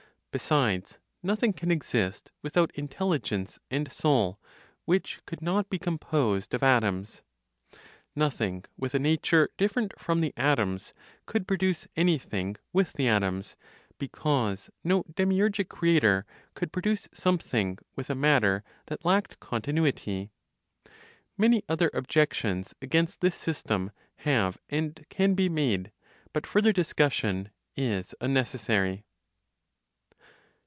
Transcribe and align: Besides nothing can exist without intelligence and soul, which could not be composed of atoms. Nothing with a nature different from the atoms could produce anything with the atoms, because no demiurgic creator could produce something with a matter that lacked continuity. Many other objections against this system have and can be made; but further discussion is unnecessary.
Besides 0.33 0.97
nothing 1.21 1.51
can 1.51 1.71
exist 1.71 2.31
without 2.41 2.71
intelligence 2.75 3.59
and 3.69 3.91
soul, 3.91 4.39
which 4.85 5.19
could 5.25 5.41
not 5.41 5.69
be 5.69 5.77
composed 5.77 6.53
of 6.53 6.63
atoms. 6.63 7.21
Nothing 8.15 8.63
with 8.77 8.93
a 8.95 8.97
nature 8.99 9.49
different 9.57 9.93
from 9.99 10.21
the 10.21 10.33
atoms 10.37 10.93
could 11.25 11.45
produce 11.49 11.85
anything 11.97 12.55
with 12.71 12.93
the 12.93 13.09
atoms, 13.09 13.57
because 13.97 14.69
no 14.85 15.03
demiurgic 15.13 15.67
creator 15.67 16.25
could 16.53 16.71
produce 16.71 17.09
something 17.13 17.77
with 17.97 18.09
a 18.09 18.15
matter 18.15 18.63
that 18.85 19.03
lacked 19.03 19.37
continuity. 19.41 20.31
Many 21.37 21.61
other 21.67 21.91
objections 21.93 22.73
against 22.81 23.19
this 23.19 23.35
system 23.35 23.91
have 24.15 24.57
and 24.69 25.05
can 25.09 25.33
be 25.33 25.49
made; 25.49 25.91
but 26.31 26.47
further 26.47 26.71
discussion 26.71 27.49
is 27.75 28.15
unnecessary. 28.21 29.03